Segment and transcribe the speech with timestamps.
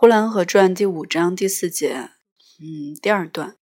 [0.00, 2.12] 呼兰河传第五章第四节，
[2.58, 3.58] 嗯，第二段。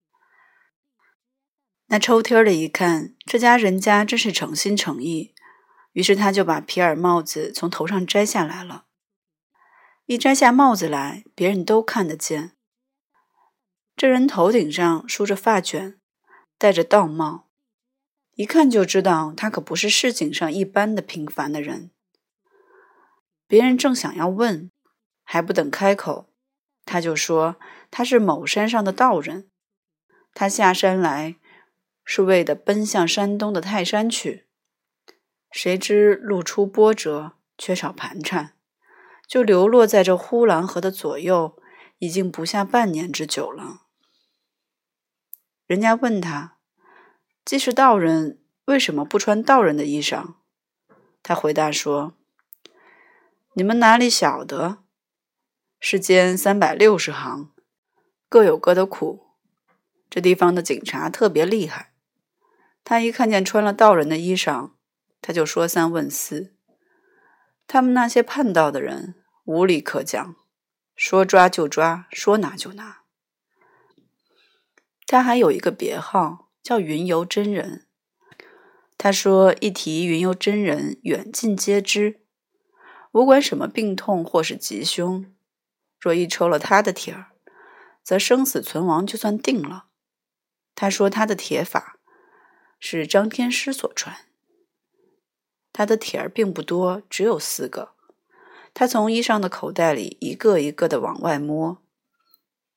[1.87, 5.34] 那抽屉儿的一看，这家人家真是诚心诚意，
[5.94, 8.84] 于是他就把皮尔帽子从头上摘下来了。
[10.06, 12.52] 一摘下帽子来，别人都看得见，
[13.96, 15.98] 这人头顶上梳着发卷，
[16.57, 17.48] 戴着道帽，
[18.34, 21.91] 一看就知道他可不是市井上一般的平凡的人。
[23.48, 24.70] 别人正想要问，
[25.25, 26.28] 还不等开口。
[26.91, 27.57] 他就说
[27.91, 29.51] 他是某山上的道人，
[30.33, 31.37] 他下山来
[32.02, 34.47] 是为的奔向山东的泰山去。
[35.51, 38.55] 谁知路出波折，缺少盘缠，
[39.27, 41.61] 就流落在这呼兰河的左右，
[41.98, 43.83] 已经不下半年之久了。
[45.66, 46.56] 人家问他，
[47.45, 50.36] 既是道人，为什么不穿道人的衣裳？
[51.23, 52.14] 他回答说
[53.52, 54.78] ：“你们哪里晓得？”
[55.80, 57.50] 世间三百六十行，
[58.28, 59.27] 各有各的苦。
[60.11, 61.92] 这地方的警察特别厉害，
[62.83, 64.70] 他一看见穿了道人的衣裳，
[65.22, 66.55] 他就说三问四。
[67.67, 70.34] 他们那些叛道的人无理可讲，
[70.97, 73.02] 说抓就抓，说拿就拿。
[75.06, 77.86] 他还有一个别号叫云游真人。
[78.97, 82.22] 他说一提云游真人，远近皆知，
[83.12, 85.33] 无管什么病痛或是吉凶。
[86.00, 87.32] 若一抽了他的帖儿，
[88.02, 89.86] 则生死存亡就算定了。
[90.74, 91.98] 他说他的铁法
[92.78, 94.27] 是张天师所传，
[95.72, 97.94] 他的帖儿并不多，只有四个。
[98.72, 101.82] 他从衣裳的口袋里一个一个的往外摸，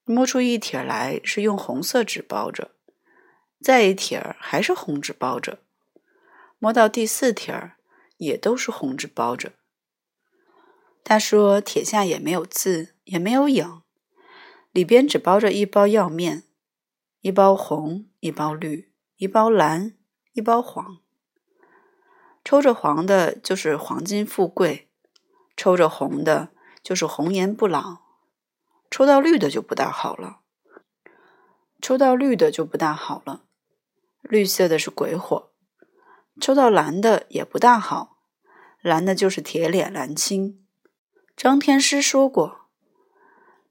[0.03, 2.72] 摸出一帖来是用红色纸包着，
[3.61, 5.59] 再一帖儿还是红纸包着，
[6.58, 7.78] 摸到第四帖儿
[8.17, 9.53] 也都是红纸包着。
[11.03, 13.81] 他说：“帖下也没有字，也没有影，
[14.72, 16.45] 里边只包着一包药面，
[17.20, 19.97] 一包红，一包绿，一包蓝，
[20.31, 21.00] 一包黄。
[22.46, 24.88] 抽着黄的，就是黄金富贵；
[25.58, 27.97] 抽着红的，就是红颜不老；
[28.90, 30.40] 抽到绿的就不大好了，
[31.81, 33.44] 抽到绿的就不大好了。
[34.22, 35.52] 绿色的是鬼火；
[36.40, 38.19] 抽到蓝的也不大好，
[38.81, 40.66] 蓝的就是铁脸蓝青。”
[41.35, 42.60] 张天师说过：“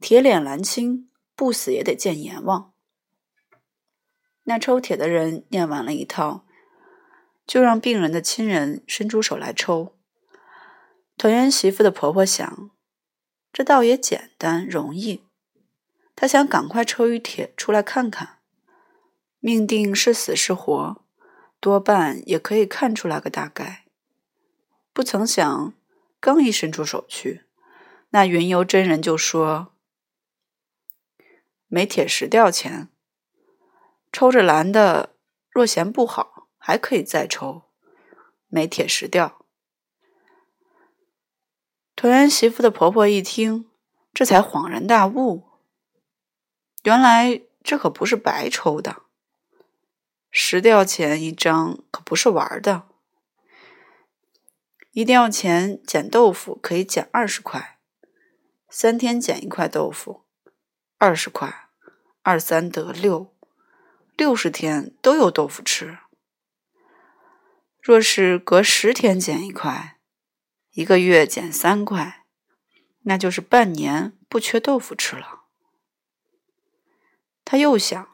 [0.01, 2.73] 铁脸蓝青，不死也得见阎王。”
[4.45, 6.45] 那抽铁的人念完了一套，
[7.47, 9.97] 就让病人的亲人伸出手来抽。
[11.17, 12.71] 团圆媳妇的婆婆想，
[13.53, 15.25] 这倒也简单容易。
[16.17, 18.39] 她想赶快抽一铁出来看看，
[19.39, 21.05] 命定是死是活，
[21.61, 23.85] 多半也可以看出来个大概。
[24.93, 25.75] 不曾想，
[26.19, 27.45] 刚一伸出手去。
[28.11, 29.73] 那云游真人就说
[31.73, 32.89] ：“没铁石吊钱，
[34.11, 35.15] 抽着蓝的，
[35.51, 37.63] 若嫌不好，还可以再抽。
[38.49, 39.47] 没铁石吊。”
[41.95, 43.71] 团圆媳妇的婆婆一听，
[44.13, 45.45] 这才恍然大悟：
[46.83, 49.03] 原来这可不是白抽的，
[50.33, 52.89] 十吊钱一张，可不是玩的。
[54.91, 57.79] 一吊钱捡豆腐可以捡二十块。
[58.69, 60.25] 三天捡一块豆腐，
[61.03, 61.71] 二十块，
[62.21, 63.35] 二三得六，
[64.19, 65.97] 六十天都有豆腐吃。
[67.81, 69.99] 若是隔十天捡一块，
[70.73, 72.27] 一个月捡三块，
[73.05, 75.45] 那就是半年不缺豆腐吃了。
[77.47, 78.11] 他又想，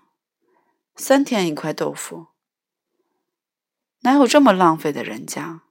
[0.94, 2.28] 三天一块豆腐，
[4.02, 5.62] 哪有这么浪费的人家？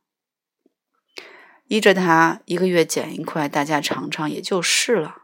[1.68, 5.22] 依着他一个月捡一块，大家尝尝也就是了。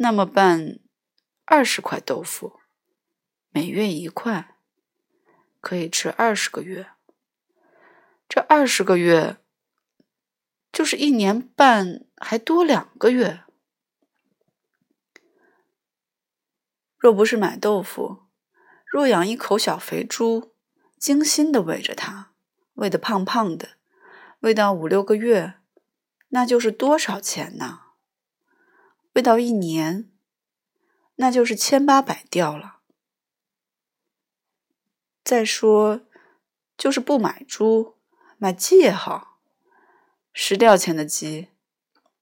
[0.00, 0.78] 那么办
[1.44, 2.60] 二十块豆腐，
[3.50, 4.56] 每月一块，
[5.60, 6.90] 可以吃二十个月。
[8.28, 9.38] 这二十个月
[10.70, 13.42] 就是一年半，还多两个月。
[16.96, 18.28] 若不是买豆腐，
[18.86, 20.54] 若养一口小肥猪，
[20.96, 22.32] 精心的喂着它，
[22.74, 23.70] 喂得胖胖的。
[24.40, 25.54] 喂到五六个月，
[26.28, 27.87] 那就是多少钱呢？
[29.18, 30.08] 喂到一年，
[31.16, 32.78] 那就是千八百吊了。
[35.24, 36.02] 再说，
[36.76, 37.96] 就是不买猪，
[38.36, 39.40] 买鸡也好，
[40.32, 41.48] 十吊钱的鸡，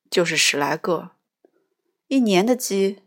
[0.09, 1.11] 就是十来个，
[2.07, 3.03] 一年的鸡，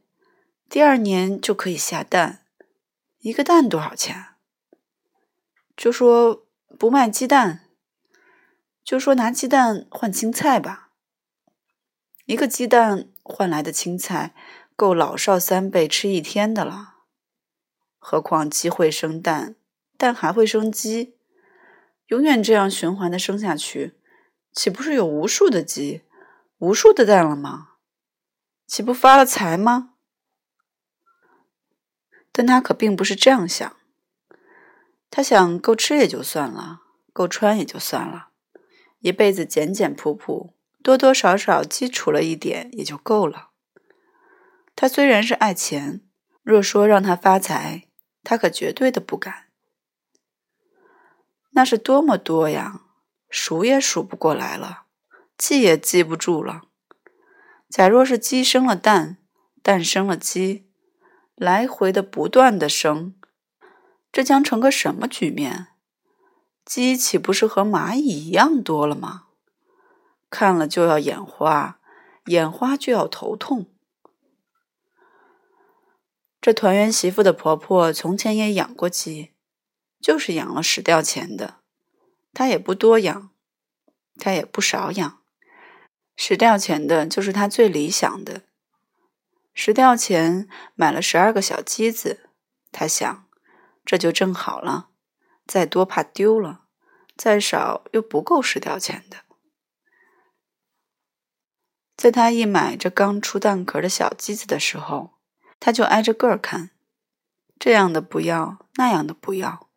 [0.70, 2.46] 第二年就可以下蛋，
[3.22, 4.36] 一个蛋多少钱？
[5.76, 6.46] 就说
[6.78, 7.66] 不卖鸡蛋。
[8.84, 10.92] 就说拿鸡蛋换青菜吧，
[12.26, 14.34] 一个鸡蛋换来的青菜，
[14.76, 16.96] 够老少三辈吃一天的了。
[18.00, 19.56] 何况鸡会生蛋，
[19.98, 21.16] 蛋还会生鸡，
[22.08, 24.00] 永远这样循环的生下去，
[24.52, 26.02] 岂不是有无数的鸡，
[26.58, 27.76] 无数的蛋了吗？
[28.66, 29.94] 岂不发了财吗？
[32.32, 33.78] 但他可并不是这样想。
[35.12, 36.82] 他想够吃也就算了，
[37.12, 38.30] 够穿也就算了，
[39.00, 43.50] 一辈子简简朴朴，多多少少基础了一点也就够了。
[44.76, 46.02] 他虽然是爱钱，
[46.42, 47.88] 若说让他发财，
[48.24, 49.48] 他可绝对的不敢。
[51.52, 52.82] 那是多么多呀，
[53.30, 54.84] 数也数不过来了，
[55.38, 56.62] 记也记不住了。
[57.70, 59.18] 假若是鸡生了蛋，
[59.62, 60.70] 蛋生了鸡，
[61.36, 63.16] 来回的不断的生，
[64.12, 65.68] 这将成个什么局面？
[66.64, 69.26] 鸡岂不是和蚂蚁一样多了吗？
[70.30, 71.80] 看了就要眼花，
[72.26, 73.66] 眼花就要头痛。
[76.42, 79.34] 这团圆媳妇的婆婆从前也养过鸡，
[80.00, 81.56] 就是养了死掉钱的。
[82.34, 83.32] 她也不多养，
[84.18, 85.22] 她也不少养。
[86.16, 88.44] 死掉钱的就是她最理想的。
[89.56, 92.30] 死掉钱买了十二个小鸡子，
[92.72, 93.28] 她想，
[93.84, 94.90] 这就正好了。
[95.46, 96.66] 再多怕丢了，
[97.18, 99.18] 再少又不够死掉钱的。
[102.00, 105.20] 在他一买这刚出蛋壳的小鸡子的时候。
[105.62, 106.70] 他就挨着个儿看，
[107.60, 109.68] 这样的不要，那样的不要，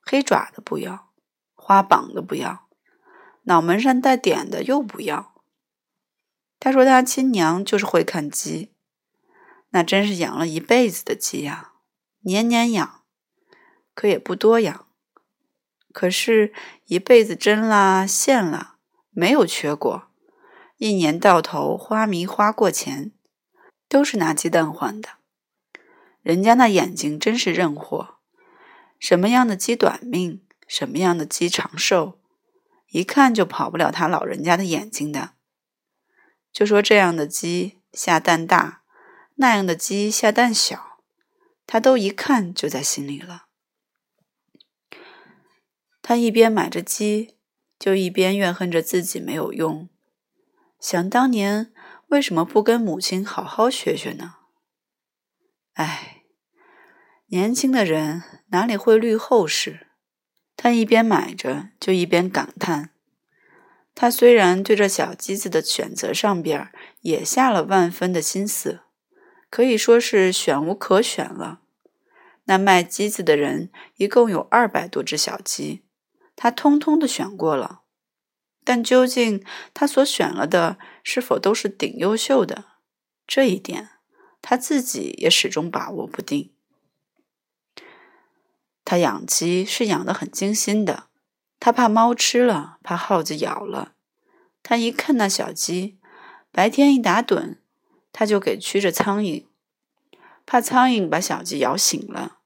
[0.00, 1.12] 黑爪的不要，
[1.52, 2.66] 花膀的不要，
[3.42, 5.34] 脑门上带点的又不要。
[6.58, 8.72] 他说他亲娘就是会看鸡，
[9.68, 11.74] 那真是养了一辈子的鸡呀，
[12.20, 13.02] 年年养，
[13.94, 14.86] 可也不多养，
[15.92, 16.54] 可是
[16.86, 18.78] 一辈子针啦线啦
[19.10, 20.08] 没有缺过，
[20.76, 23.12] 一年到头花米花过钱。
[23.88, 25.10] 都是拿鸡蛋换的，
[26.20, 28.18] 人家那眼睛真是认货，
[28.98, 32.18] 什么样的鸡短命，什么样的鸡长寿，
[32.88, 35.34] 一看就跑不了他老人家的眼睛的。
[36.52, 38.82] 就说这样的鸡下蛋大，
[39.36, 40.98] 那样的鸡下蛋小，
[41.64, 43.44] 他都一看就在心里了。
[46.02, 47.36] 他一边买着鸡，
[47.78, 49.88] 就一边怨恨着自己没有用，
[50.88, 51.72] 想当年。
[52.10, 54.34] 为什么不跟母亲好好学学呢？
[55.72, 56.22] 哎，
[57.26, 59.88] 年轻的人哪里会虑后事？
[60.56, 62.90] 他一边买着，就一边感叹。
[63.96, 68.82] 他虽然对这小鸡子的选择上边也下了万分的心思，
[69.50, 71.62] 可以说是选无可选了。
[72.44, 75.82] 那卖鸡子的人一共有二百多只小鸡，
[76.36, 77.82] 他通通的选过了。
[78.66, 82.64] 但究竟他所选了的是否都是顶优秀的？
[83.24, 83.90] 这一点
[84.42, 86.52] 他自己也始终把握不定。
[88.84, 91.04] 他养鸡是养得很精心的，
[91.60, 93.94] 他怕猫吃了，怕耗子咬了。
[94.64, 96.00] 他一看那小鸡，
[96.50, 97.58] 白天一打盹，
[98.12, 99.46] 他就给驱着苍蝇，
[100.44, 102.38] 怕苍蝇把小鸡咬醒了。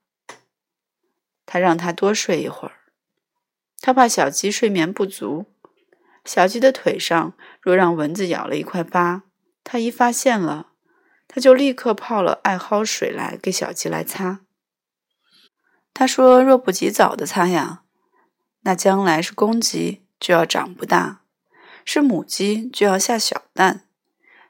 [1.47, 2.75] 他让它多睡一会儿，
[3.79, 5.47] 他怕小鸡睡眠不足。
[6.23, 9.23] 小鸡的腿上若让蚊子咬了一块疤，
[9.63, 10.73] 他一发现了，
[11.27, 14.41] 他就立刻泡了艾蒿水来给小鸡来擦。
[15.93, 17.83] 他说：“若不及早的擦呀，
[18.61, 21.23] 那将来是公鸡就要长不大，
[21.83, 23.87] 是母鸡就要下小蛋。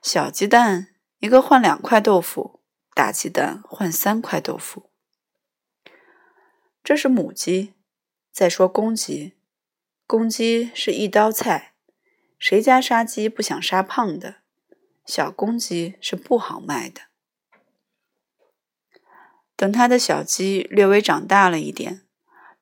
[0.02, 2.62] 小鸡蛋一个换两块豆腐，
[2.94, 4.92] 大鸡蛋换三块豆腐。
[6.84, 7.74] 这是母鸡。
[8.32, 9.34] 再说公鸡。”
[10.12, 11.72] 公鸡是一刀菜，
[12.38, 14.40] 谁家杀鸡不想杀胖的？
[15.06, 17.04] 小公鸡是不好卖的。
[19.56, 22.02] 等他的小鸡略微长大了一点，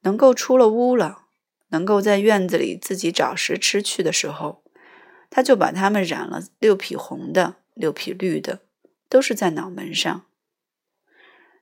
[0.01, 1.23] 能够出了屋了，
[1.69, 4.63] 能够在院子里自己找食吃去的时候，
[5.31, 8.59] 他就把它们染了六匹红的，六匹绿的，
[9.09, 10.27] 都是在脑门上。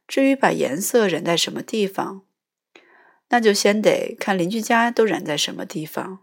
[0.05, 2.26] 至于把颜色染在什么地方？
[3.29, 6.19] 那就先得看邻居家都染在什么地方，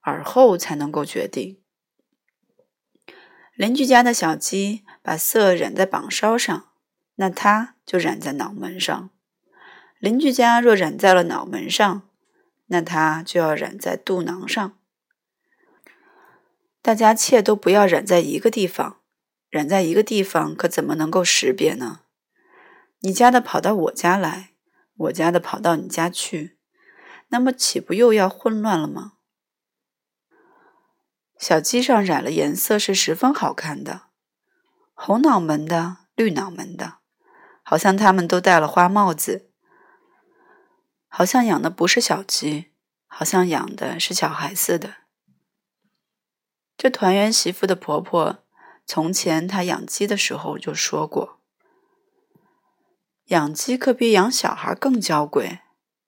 [0.00, 1.60] 而后才能够决定。
[3.54, 6.70] 邻居家的小鸡把色染在膀梢上，
[7.16, 9.10] 那它就染在脑门上；
[9.98, 12.08] 邻居家若染在了脑门上，
[12.66, 14.78] 那它就要染在肚囊上。
[16.82, 19.00] 大家切都不要染在一个地方，
[19.48, 22.00] 染在一个地方可怎么能够识别呢？
[23.00, 24.53] 你家的跑到我家来。
[24.96, 26.58] 我家的跑到你家去，
[27.28, 29.14] 那么岂不又要混乱了吗？
[31.36, 34.02] 小鸡上染了颜色是十分好看的，
[34.94, 36.98] 红脑门的、绿脑门的，
[37.62, 39.50] 好像他们都戴了花帽子，
[41.08, 42.72] 好像养的不是小鸡，
[43.06, 44.94] 好像养的是小孩似的。
[46.76, 48.44] 这团圆媳妇的婆婆，
[48.86, 51.40] 从前她养鸡的时候就说过
[53.26, 55.60] ：“养鸡可比养小孩更娇贵。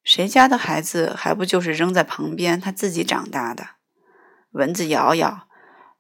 [0.05, 3.71] 谁家的孩子还不就是扔在旁边，他自己长大的？
[4.51, 5.49] 蚊子咬咬，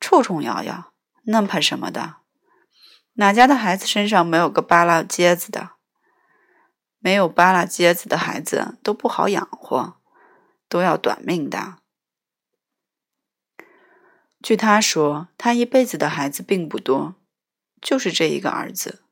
[0.01, 0.93] 臭虫咬咬，
[1.25, 2.17] 那怕什么的？
[3.15, 5.71] 哪家的孩子身上没有个扒拉疖子的？
[6.99, 9.97] 没有扒拉疖子的孩子都不好养活，
[10.69, 11.79] 都要短命的。”
[14.43, 17.17] 据他说，他一辈子的孩子并不多，
[17.81, 19.03] 就是这一个儿子。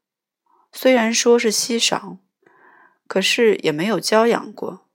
[0.77, 2.19] 虽然说是稀少，
[3.07, 4.89] 可是也没有教养过。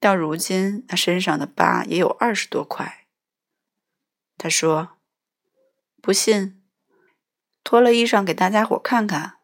[0.00, 3.06] 到如今，他身上的疤也有二十多块。
[4.38, 4.96] 他说
[6.00, 6.62] ：“不信，
[7.62, 9.34] 脱了衣裳给大家伙看看，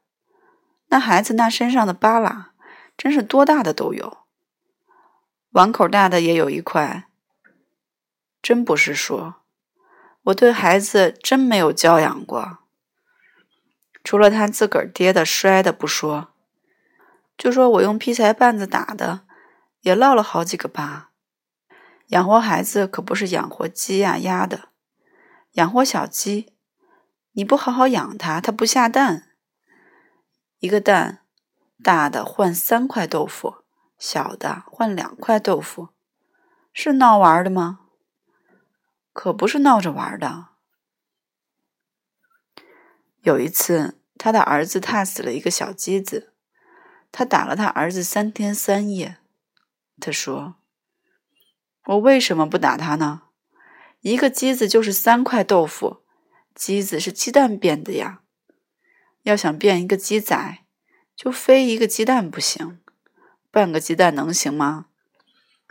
[0.87, 2.55] 那孩子那身上的疤啦，
[2.97, 4.25] 真是多大的都有，
[5.51, 7.09] 碗口大的也有一块。
[8.41, 9.43] 真不是说。”
[10.25, 12.59] 我对孩子真没有教养过，
[14.09, 16.29] 除了他自个儿跌的摔的不说，
[17.37, 19.27] 就说我用劈柴棒子打的，
[19.83, 21.11] 也落了好几个疤。
[22.07, 24.71] 养活孩子可不是养活鸡呀鸭的，
[25.57, 26.55] 养活小鸡，
[27.33, 29.29] 你不好好养它，它不下蛋。
[30.61, 31.19] 一个蛋，
[31.85, 33.57] 大的换三块豆腐，
[33.99, 35.91] 小的换两块豆腐，
[36.73, 37.81] 是闹玩的吗？
[39.13, 40.47] 可不是闹着玩的。
[43.21, 46.33] 有一次，他的儿子踏死了一个小鸡子，
[47.11, 49.19] 他打了他儿子三天三夜。
[50.01, 50.57] 他说
[51.87, 53.23] ：“我为什么不打他呢？
[54.01, 56.03] 一个鸡子就是三块豆腐，
[56.55, 58.23] 鸡子是鸡蛋变的呀。
[59.23, 60.59] 要想变一个鸡仔，
[61.17, 62.81] 就非一个鸡蛋不行，
[63.51, 64.87] 半个鸡蛋能行吗？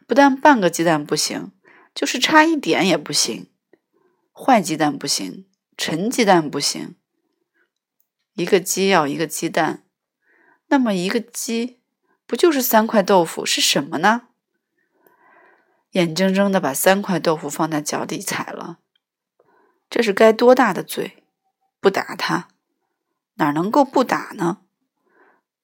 [0.07, 1.51] 不但半个鸡蛋不行。”
[1.95, 3.49] 就是差一点也不行，
[4.31, 6.95] 坏鸡蛋不行，陈鸡蛋不行。
[8.37, 9.83] 一个鸡要一个鸡蛋，
[10.67, 11.79] 那么一个鸡
[12.27, 13.43] 不就是三块豆腐？
[13.43, 14.27] 是什么呢？
[15.93, 18.77] 眼睁睁的把三块豆腐放在脚底踩了，
[19.89, 21.23] 这是该多大的罪？
[21.79, 22.49] 不打他，
[23.37, 24.59] 哪能够不打呢？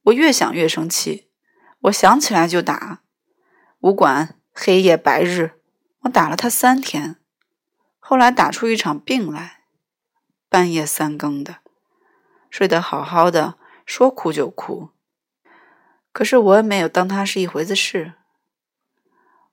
[0.05, 1.29] 我越想越生气，
[1.81, 3.03] 我想起来就打，
[3.81, 5.59] 武馆黑夜白日。
[6.01, 7.17] 我打了他三天，
[7.99, 9.61] 后来打出一场病来，
[10.49, 11.57] 半夜三更的，
[12.53, 14.91] 睡得好好的，说哭就哭。
[16.11, 18.13] 可是我也没有当他是一回子事，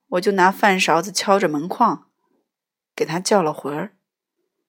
[0.05, 2.11] 我就拿饭勺子敲着门框，
[2.95, 3.97] 给他叫了魂儿，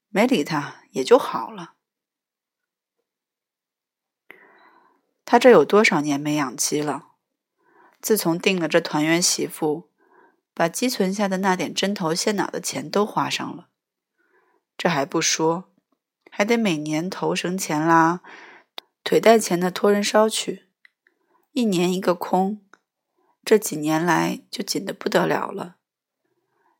[0.08, 1.74] 没理他，也就好了。
[5.26, 7.08] 他这有多少年没养鸡了？
[8.00, 9.90] 自从定了这团圆媳妇。
[10.54, 13.68] 把积存下的那点针头线脑的钱都花上了，
[14.76, 15.71] 这还不说，
[16.34, 18.22] 还得每年头绳钱啦、
[19.04, 20.66] 腿带钱的托人捎去，
[21.52, 22.64] 一年一个空。
[23.44, 25.76] 这几年来就紧得不得了了，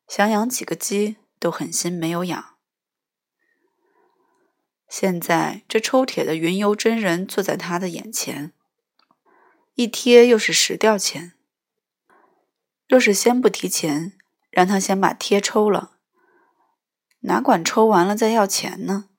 [0.09, 2.55] 想养几个鸡都狠心没有养。
[4.89, 8.55] 现在这抽铁的云游真人坐在他的眼前，
[9.75, 11.35] 一贴又是十吊钱。
[12.89, 14.17] 若是先不提钱，
[14.51, 15.99] 让他先把贴抽了，
[17.21, 19.11] 哪管抽完了再要钱呢？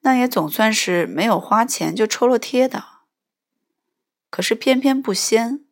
[0.00, 2.84] 那也总算是没有花钱就抽了贴的。
[4.30, 5.64] 可是偏偏不先，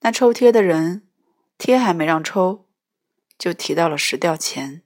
[0.00, 1.08] 那抽贴的人
[1.58, 2.68] 贴还没让抽，
[3.38, 4.82] 就提到了十吊钱。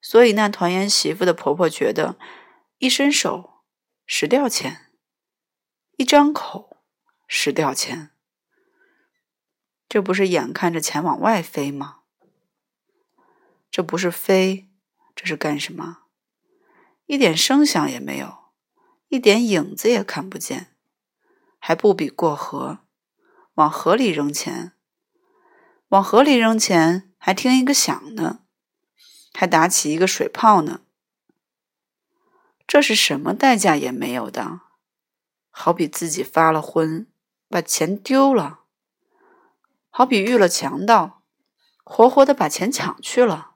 [0.00, 2.18] 所以那团圆媳妇的婆婆觉得，
[2.78, 3.62] 一伸手
[4.06, 4.92] 十吊钱，
[5.96, 6.74] 一张口。
[7.28, 8.12] 十吊钱，
[9.88, 12.02] 这不是眼看着钱往外飞吗？
[13.68, 14.68] 这不是飞，
[15.16, 16.02] 这是干什么？
[17.06, 18.50] 一点声响也没有，
[19.08, 20.76] 一点影子也看不见，
[21.58, 22.78] 还不比过河，
[23.54, 24.72] 往河里扔钱，
[25.88, 28.42] 往河里扔钱还听一个响呢，
[29.32, 30.82] 还打起一个水泡呢。
[32.66, 34.60] 这是什么代价也没有的，
[35.50, 37.08] 好比自己发了昏。
[37.48, 38.62] 把钱丢了，
[39.88, 41.22] 好比遇了强盗，
[41.84, 43.55] 活活的把钱抢去了。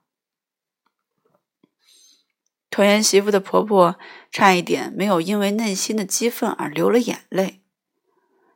[2.71, 3.99] 团圆媳妇的婆婆
[4.31, 7.63] 差一点没有因为内心的激愤而流了眼泪。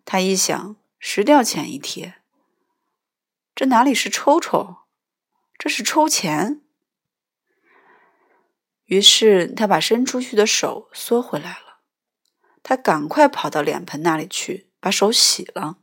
[0.04, 2.14] 她一想，十吊钱一贴，
[3.54, 4.76] 这哪里是抽抽，
[5.58, 6.60] 这是抽钱。
[8.84, 11.80] 于是他把伸出去的手缩回来了。
[12.62, 15.78] 他赶快跑到脸盆那里去，把手洗了。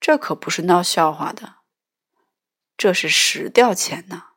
[0.00, 1.54] 这可不是闹笑话的，
[2.76, 4.33] 这是实掉钱呢。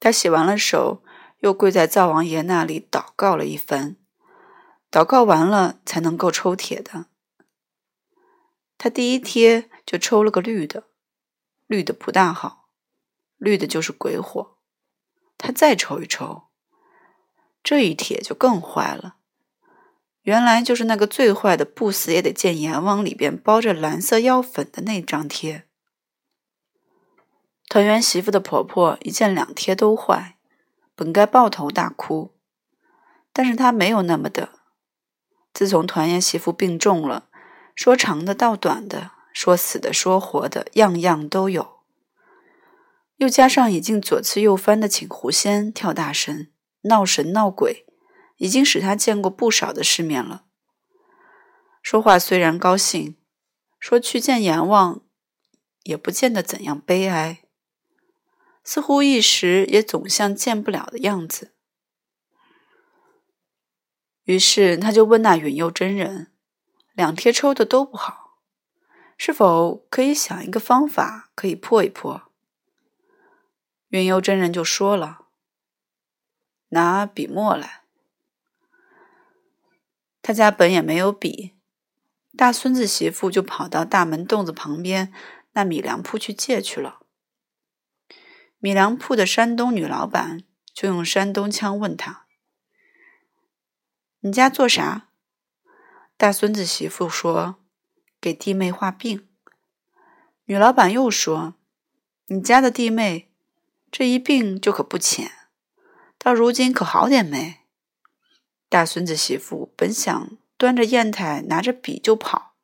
[0.00, 1.02] 他洗完了手，
[1.38, 3.96] 又跪在灶王爷那里祷告了一番。
[4.90, 7.06] 祷告完了，才能够抽铁的。
[8.78, 10.84] 他第一贴就抽了个绿的，
[11.66, 12.68] 绿的不大好，
[13.36, 14.56] 绿的就是鬼火。
[15.36, 16.48] 他再抽一抽，
[17.62, 19.16] 这一帖就更坏了。
[20.22, 25.67] 原来就是那个最坏的，不死也得见阎王里边包着蓝色药粉的那张贴。
[27.68, 30.36] 团圆媳妇的婆婆一见两贴都坏，
[30.94, 32.34] 本该抱头大哭，
[33.32, 34.50] 但是她没有那么的。
[35.52, 37.28] 自从团圆媳妇病重了。
[37.74, 41.78] 说长的道短的，说死的说活的，样样都有。
[43.18, 46.50] 又加上已经左刺右翻的请狐仙跳大神
[46.82, 47.86] 闹神闹鬼，
[48.38, 50.46] 已经使他见过不少的世面了。
[51.80, 53.16] 说话虽然高兴，
[53.78, 55.02] 说去见阎王，
[55.84, 57.42] 也不见得怎样悲哀，
[58.70, 61.54] 似乎一时也总像见不了的样子。
[64.24, 66.30] 于是他就问那允佑真人。
[66.92, 68.42] 两贴抽的都不好，
[69.16, 72.30] 是否可以想一个方法可以破一破？
[73.88, 75.28] 云游真人就说了
[76.68, 77.84] ：“拿笔墨来。”
[80.20, 81.54] 他家本也没有笔，
[82.36, 85.10] 大孙子媳妇就跑到大门洞子旁边
[85.52, 87.00] 那米粮铺去借去了。
[88.58, 92.26] 米粮铺的山东女老板就用山东腔问他
[94.20, 95.08] ：“你家做啥？”
[96.18, 97.56] 大孙子媳妇说
[98.20, 99.28] ：“给弟妹画病。”
[100.46, 101.54] 女老板又说
[102.26, 103.30] ：“你家的弟妹
[103.92, 105.30] 这一病就可不浅，
[106.18, 107.58] 到如今可好点没？”
[108.68, 112.54] 大孙子媳妇本想端着砚台拿着笔就跑，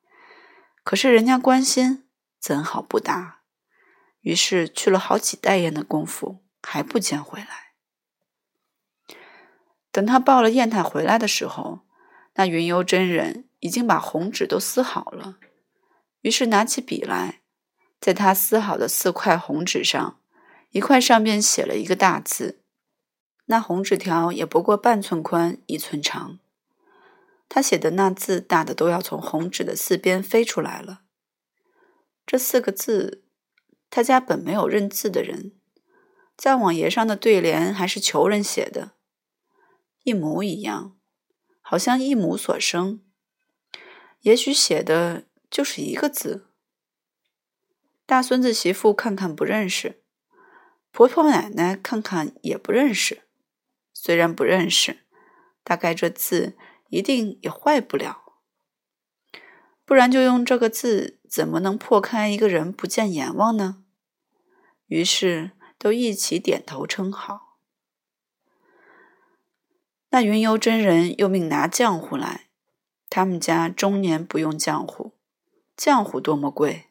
[0.83, 2.03] 可是人家关心，
[2.39, 3.34] 怎好不答？
[4.25, 7.75] 于是去了好几袋烟的功夫，还不见回来。
[9.91, 11.85] 等他抱了砚台回来的时候。
[12.37, 15.37] 那云游真人已经把红纸都撕好了，
[16.19, 17.39] 于是拿起笔来，
[18.01, 20.19] 在他撕好的四块红纸上，
[20.71, 22.61] 一块上边写了一个大字。
[23.45, 26.39] 那红纸条也不过半寸宽，一寸长。
[27.47, 31.03] 他写的那字大的都要从红纸的四边飞出来了。
[32.25, 33.23] 这四个字，
[33.89, 35.53] 他家本没有认字的人，
[36.35, 38.91] 在网页上的对联还是求人写的，
[40.03, 40.97] 一模一样。
[41.67, 43.01] 好像一母所生，
[44.21, 46.45] 也许写的就是一个字。
[48.05, 50.03] 大孙子媳妇看看不认识，
[50.91, 53.23] 婆婆奶奶看看也不认识。
[53.91, 54.99] 虽然不认识，
[55.63, 56.55] 大概这字
[56.89, 58.35] 一定也坏不了。
[59.83, 63.83] 不然就用这个字，怎么能破开一个人不见阎王呢？
[64.87, 67.57] 于是都一起点头称好。
[70.09, 72.47] 那云游真人又命拿浆糊来，
[73.09, 75.13] 他们家终年不用浆糊，
[75.77, 76.85] 浆糊多么贵，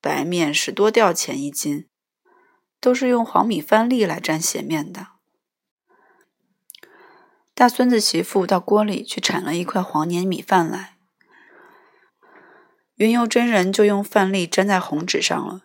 [0.00, 1.88] 白面十多吊钱一斤，
[2.78, 5.08] 都是用黄米饭粒来蘸鞋面的。
[7.54, 10.95] 大孙子媳妇到锅里去铲了一块黄黏米饭来，
[12.96, 15.64] 云游真人就用饭粒粘在红纸上了，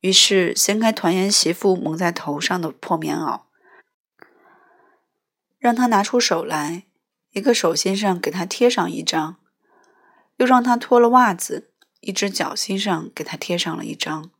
[0.00, 3.42] 于是掀开团圆媳妇蒙在头上的破棉袄。
[5.58, 6.84] 让他拿出手来，
[7.32, 9.36] 一个手心上给他贴上一张，
[10.36, 14.30] 又让他脱了袜子，一只脚心上给他贴上了一张。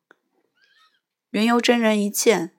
[1.32, 2.54] 云游真人一见，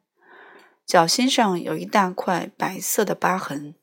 [0.85, 3.73] 脚心上有一大块白色的疤痕，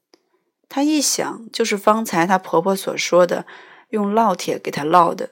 [0.68, 3.44] 他一想就是方才他婆婆所说的
[3.88, 5.30] 用烙铁给他烙的。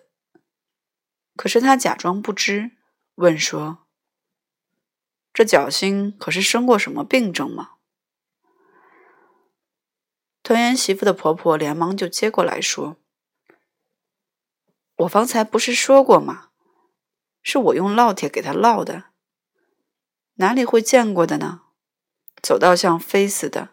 [1.37, 2.73] 可是他假装不知，
[3.17, 3.87] 问说
[5.33, 7.73] ：“这脚心可是生过什么病症吗？”
[10.43, 12.99] 团圆媳妇的婆婆连忙就接过来说
[14.99, 16.51] ：“我方才不是说过吗？
[17.43, 19.07] 是我用烙铁给他烙的，
[20.35, 21.63] 哪里会见过的呢？
[22.43, 23.71] 走道像飞似的，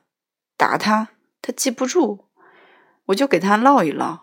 [0.58, 1.10] 打他
[1.41, 2.30] 他记不住，
[3.06, 4.21] 我就给他烙一烙。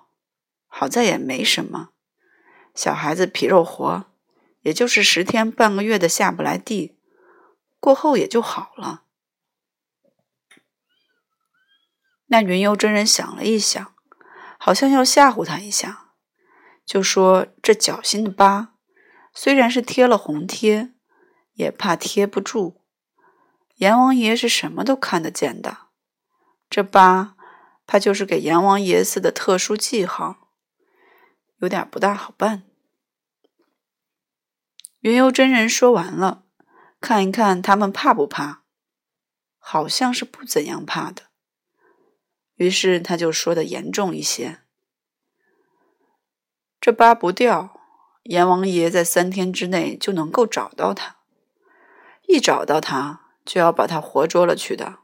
[0.66, 1.90] 好在也没什么，
[2.78, 4.04] 小孩子皮肉活，
[4.60, 6.96] 也就是十天半个月的下不来地，
[7.80, 9.02] 过后也就好了。”
[12.30, 13.92] 那云游真人想了一想，
[14.60, 16.12] 好像要吓唬他一下，
[16.86, 18.74] 就说：“这脚心的疤，
[19.34, 20.92] 虽然是贴了红贴，
[21.54, 22.84] 也怕贴不住。
[23.78, 25.88] 阎王爷是什么都看得见的，
[26.70, 27.34] 这疤
[27.88, 30.52] 怕就是给阎王爷赐的特殊记号，
[31.56, 32.62] 有点不大好办。
[35.00, 36.44] 云游真人说完了，
[37.00, 38.62] 看一看他们怕不怕，
[39.58, 41.24] 好像是不怎样怕的。
[42.56, 44.60] 于是他就说的严重一些
[46.80, 47.80] ：“这扒不掉，
[48.24, 51.18] 阎王爷在三天之内就能够找到他，
[52.26, 54.98] 一找到他。”就要把他活捉了去的。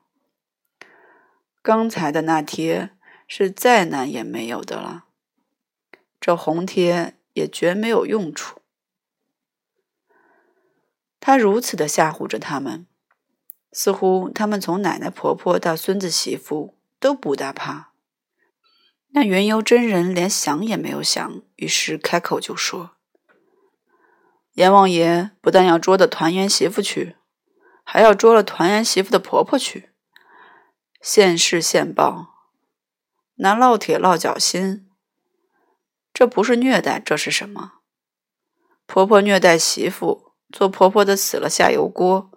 [1.62, 2.90] 刚才的那贴
[3.26, 5.06] 是再难也没有的了，
[6.20, 8.60] 这红贴也绝没有用处。
[11.26, 12.86] 他如此的吓唬着他们，
[13.72, 17.94] 似乎他们从奶奶婆婆到孙子媳妇都不大怕。
[19.12, 22.90] 那云游真人连想也没有想，于是开口就说
[24.52, 27.16] ：“阎王爷不但要捉的团圆媳妇去。”
[27.82, 29.92] 还要捉了团圆媳妇的婆婆去，
[31.00, 32.34] 现世现报，
[33.36, 34.90] 拿烙铁烙脚心，
[36.12, 37.78] 这不是虐待，这是什么？
[38.86, 40.23] 婆婆虐待媳妇，
[40.54, 42.30] 做婆婆的死了下油锅。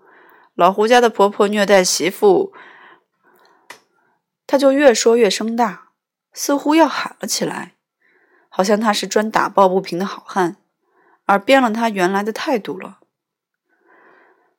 [0.56, 2.52] 老胡家的婆婆虐待媳妇，
[4.48, 5.90] 他就越说越声大，
[6.34, 7.76] 似乎要喊了起来，
[8.50, 10.58] 好像他是专打抱不平的好汉，
[11.26, 13.02] 而变了他原来的态度了。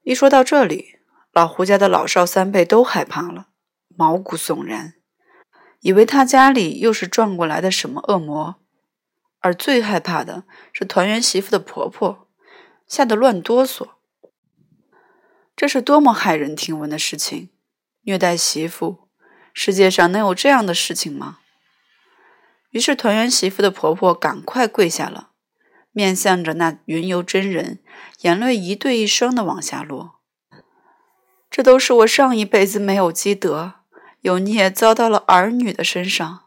[0.03, 1.01] 一说到这里，
[1.33, 3.49] 老胡家的老少三辈都害怕了，
[3.89, 4.95] 毛骨悚然，
[5.81, 8.55] 以为他家里又是撞过来的什么恶魔。
[9.41, 12.28] 而最害怕的是团圆媳妇的婆婆，
[12.89, 13.91] 吓得乱哆嗦。
[15.55, 17.51] 这是多么骇人听闻的事情！
[18.03, 19.09] 虐待媳妇，
[19.53, 21.41] 世界上能有这样的事情吗？
[22.71, 25.31] 于是团圆媳妇的婆婆赶快跪下了。
[25.91, 27.81] 面向着那云游真人，
[28.21, 30.21] 眼泪一对一双的往下落。
[31.51, 33.73] 这都是我上一辈子没有积德，
[34.21, 36.45] 有孽遭到了儿女的身上。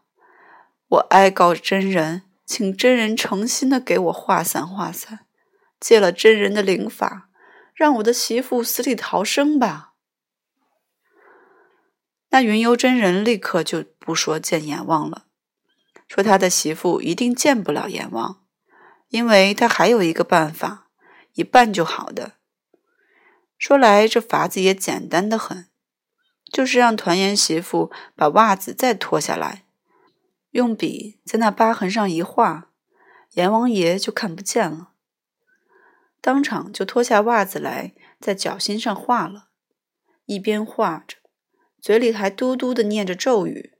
[0.88, 5.26] 我哀告真人，请真人诚心的给我化散化散，
[5.82, 7.28] 借了真人的灵法，
[7.74, 9.94] 让我的媳妇死里逃生吧。
[12.30, 15.26] 那云游真人立刻就不说见阎王了，
[16.06, 18.44] 说他的媳妇一定见不了阎王。
[19.08, 20.88] 因为他还有一个办法，
[21.34, 22.36] 一办就好的。
[23.58, 25.66] 说来这法子也简单的很，
[26.50, 29.66] 就是让团圆媳妇把袜子再脱下来，
[30.52, 32.70] 用笔在那疤痕上一画，
[33.32, 34.91] 阎王爷就看不见了。
[36.22, 39.48] 当场就脱下袜子来，在脚心上画了，
[40.24, 41.16] 一边画着，
[41.80, 43.72] 嘴里还嘟嘟的念着咒语。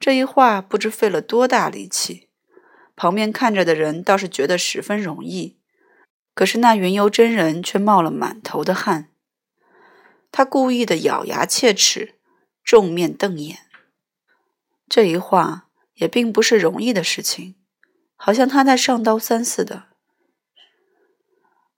[0.00, 2.30] 这一画不知费了多大力气。
[2.96, 5.58] 旁边看着的人倒是觉得十分容易，
[6.34, 9.10] 可是那云游真人却冒了满头的汗。
[10.30, 12.16] 他故意的咬牙切齿，
[12.64, 13.58] 重面瞪眼。
[14.88, 17.56] 这一画也并不是容易的事情，
[18.16, 19.91] 好像他在上刀三似的。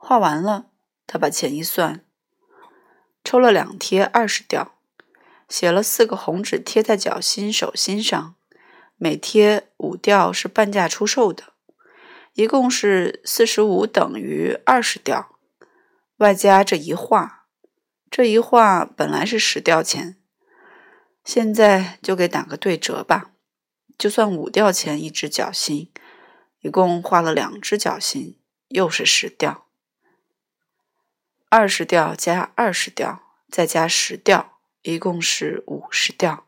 [0.06, 0.66] 画完了，
[1.06, 2.04] 他把钱一算，
[3.24, 4.74] 抽了两贴二十吊，
[5.48, 8.34] 写了四个红纸贴在脚心、手心上。
[8.96, 11.54] 每贴五吊是半价出售的，
[12.34, 15.38] 一共是四十五等于二十吊，
[16.18, 17.46] 外加这一画，
[18.10, 20.18] 这一画本来是十吊钱，
[21.24, 23.30] 现在就给打个对折吧，
[23.96, 25.90] 就算五吊钱一只脚心，
[26.60, 28.38] 一共画了两只脚心，
[28.68, 29.63] 又是十吊，
[31.48, 36.46] 二十吊加二十吊再加十吊，一共是五十吊。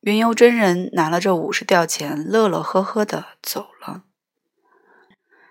[0.00, 4.04] 云游真人拿了这五十吊钱，乐乐呵呵的走了。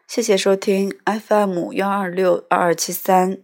[0.07, 3.41] 谢谢收听 FM 幺二六二二七三